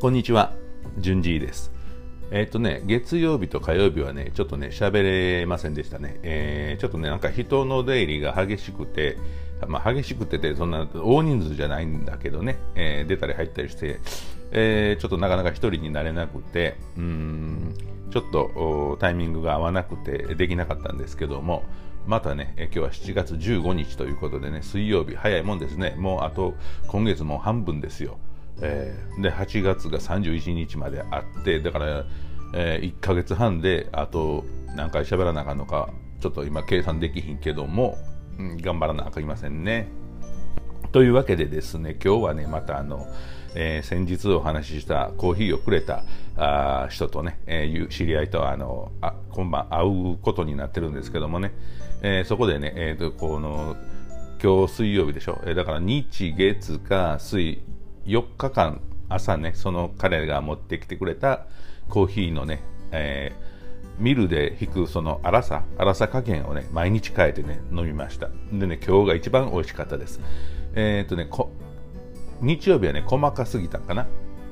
[0.00, 0.52] こんにちは、
[0.98, 1.72] じゅんじいです。
[2.30, 6.20] えっ、ー、とね、月曜日と火曜日はね、ちょっとね、喋れませんでしたね。
[6.22, 9.16] えー、ちょっとね、なんか人の出入りが激しくて、
[9.66, 13.98] まあ、激しくてて、そんな大人数じゃないんだけどね、えー、出たり入ったりして、
[14.52, 17.74] えー、ちょっとなかなか一人になれなくて、うん、
[18.12, 21.64] ちょっとタイミングが合わなくてできなかったんですけども、
[22.06, 26.54] またね、今日は7月15日ということでね、水曜日、早いもんですね、もうあと
[26.86, 28.16] 今月も半分ですよ。
[28.60, 32.04] えー、で8月が31日まであってだから、
[32.54, 35.90] えー、1か月半であと何回喋らなあかんのか
[36.20, 37.96] ちょっと今計算できひんけども、
[38.38, 39.88] うん、頑張らなあかんませんね。
[40.92, 43.06] というわけでですね今日はねまたあの、
[43.54, 46.02] えー、先日お話ししたコーヒーをくれた
[46.36, 51.52] あ人とね、えー、知り合いとあのあ今晩会うことになってるんですけどもね、
[52.02, 53.76] えー、そこでね、えーと、この
[54.42, 57.60] 今日水曜日でしょ、えー、だから日月火水
[58.08, 61.46] 4日間朝ねその彼が持ってきてくれた
[61.88, 68.28] コーヒーのね、えー、ミルで引くその粗さ粗さ加減をね毎日変えてね飲みました。
[68.52, 70.20] でね今日が一番美味しかったです。
[70.74, 71.28] えー、っとね
[72.40, 74.06] 日曜日はね細かすぎたかな。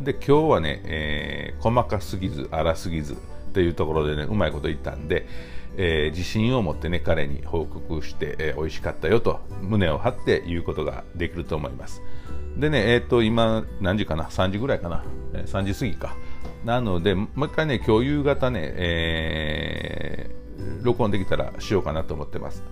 [0.00, 3.16] で今日はね、えー、細かすぎず粗すぎず
[3.52, 5.26] というところでねうまいこと言ったんで、
[5.76, 12.02] えー、自信を持ってね彼に報告して、えー、美味しかったよと胸を張って言うことができると思います。
[12.56, 16.16] でね、えっ、ー、と、今、何時かな ?3 時ぐらいかな ?3 時過ぎか。
[16.64, 22.62] なので、もう一回ね、今日夕方ね、えー、録音できたらしようかなと思ってます。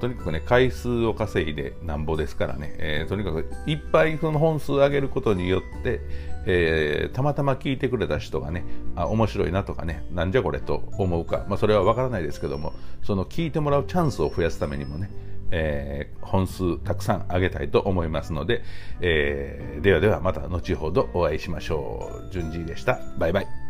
[0.00, 6.00] とにかくね、回数を稼いでなんぼですからね、えー、とにかくいっぱいその本数上げることによって、
[6.44, 8.64] えー、たまたま聞いてくれた人がね、
[8.96, 12.72] あ、面白いなとかね、なんじゃこれと思うか、まあ、それはわからないですけども、
[13.04, 15.08] その聞いてもらうチャンスを増やすためにもね、
[15.52, 18.62] えー、本数たくさんあげたいと思いますので、
[19.00, 22.32] えー、ではではまた後ほどお会いしましょう。
[22.32, 22.98] 順次でした。
[23.18, 23.61] バイバイ。